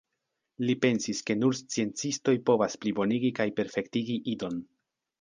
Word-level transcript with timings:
Li 0.69 0.75
pensis 0.85 1.21
ke 1.27 1.35
nur 1.41 1.59
sciencistoj 1.59 2.35
povas 2.51 2.81
plibonigi 2.85 3.35
kaj 3.41 3.49
perfektigi 3.63 4.21
Idon. 4.37 4.63